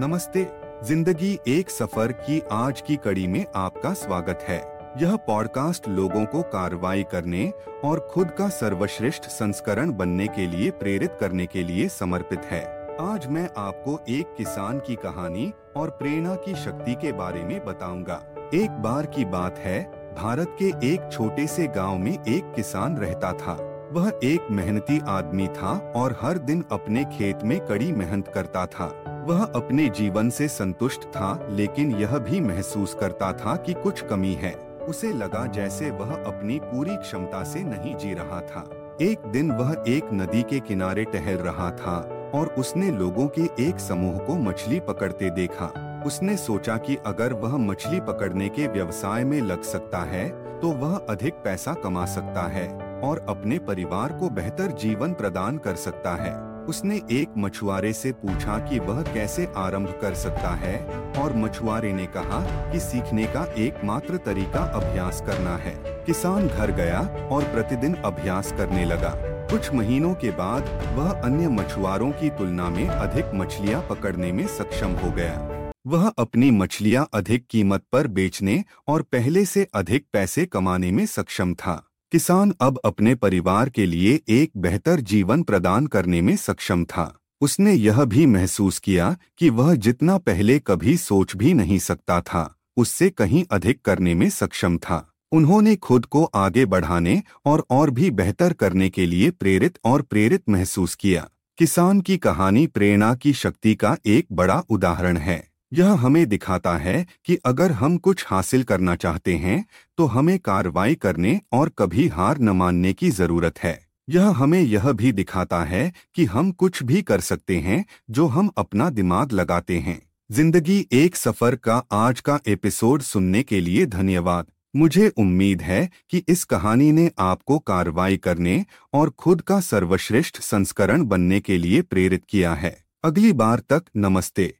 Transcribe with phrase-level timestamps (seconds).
[0.00, 0.46] नमस्ते,
[0.84, 4.58] ज़िंदगी एक सफ़र की आज की कड़ी में आपका स्वागत है।
[4.98, 7.52] यह पॉडकास्ट लोगों को कार्रवाई करने
[7.84, 12.62] और खुद का सर्वश्रेष्ठ संस्करण बनने के लिए, प्रेरित करने के लिए समर्पित है।
[13.00, 18.20] आज मैं आपको एक किसान की कहानी और प्रेरणा की शक्ति के बारे में बताऊँगा।
[18.54, 19.82] एक बार की बात है,
[20.14, 23.58] भारत के एक छोटे से गाँव में एक किसान रहता था।
[23.92, 29.09] वह एक मेहनती आदमी था और हर दिन अपने खेत में कड़ी मेहनत करता था।
[29.20, 34.32] वह अपने जीवन से संतुष्ट था, लेकिन यह भी महसूस करता था कि कुछ कमी
[34.34, 38.64] है। उसे लगा जैसे वह अपनी पूरी क्षमता से नहीं जी रहा था।
[39.02, 41.96] एक दिन वह एक नदी के किनारे टहल रहा था
[42.34, 45.72] और उसने लोगों के एक समूह को मछली पकड़ते देखा।
[46.06, 50.28] उसने सोचा कि अगर वह मछली पकड़ने के व्यवसाय में लग सकता है
[50.60, 52.68] तो वह अधिक पैसा कमा सकता है
[53.00, 58.58] और अपने परिवार को बेहतर जीवन प्रदान कर सकता है। उसने एक मछुआरे से पूछा
[58.68, 60.76] कि वह कैसे आरंभ कर सकता है,
[61.18, 62.40] और मछुआरे ने कहा
[62.72, 65.74] कि सीखने का एकमात्र तरीका अभ्यास करना है।
[66.06, 67.00] किसान घर गया
[67.32, 69.14] और प्रतिदिन अभ्यास करने लगा।
[69.50, 74.92] कुछ महीनों के बाद वह अन्य मछुआरों की तुलना में अधिक मछलियाँ पकड़ने में सक्षम
[74.94, 80.90] हो गया। वह अपनी मछलियाँ अधिक कीमत पर बेचने और पहले से अधिक पैसे कमाने
[80.90, 86.36] में सक्षम था। किसान अब अपने परिवार के लिए एक बेहतर जीवन प्रदान करने में
[86.36, 91.78] सक्षम था। उसने यह भी महसूस किया कि वह जितना पहले कभी सोच भी नहीं
[91.78, 97.64] सकता था, उससे कहीं अधिक करने में सक्षम था। उन्होंने खुद को आगे बढ़ाने और
[97.70, 103.14] और भी बेहतर करने के लिए प्रेरित और प्रेरित महसूस किया। किसान की कहानी प्रेरणा
[103.14, 108.24] की शक्ति का एक बड़ा उदाहरण है। यह हमें दिखाता है कि अगर हम कुछ
[108.28, 109.64] हासिल करना चाहते हैं
[109.98, 114.90] तो हमें कार्रवाई करने और कभी हार न मानने की ज़रूरत है। यह हमें यह
[114.92, 119.78] भी दिखाता है कि हम कुछ भी कर सकते हैं, जो हम अपना दिमाग लगाते
[119.78, 125.88] हैं। ज़िंदगी एक सफ़र का आज का एपिसोड सुनने के लिए धन्यवाद। मुझे उम्मीद है
[126.10, 128.64] कि इस कहानी ने आपको कार्रवाई करने
[128.94, 134.54] और खुद का सर्वश्रेष्ठ संस्करण बनने के लिए प्रेरित किया है। अगली बार तक नमस्ते।